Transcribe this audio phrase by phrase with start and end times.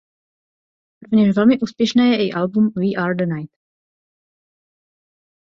[1.01, 3.51] Rovněž velmi úspěšné je i album "We Are the Night".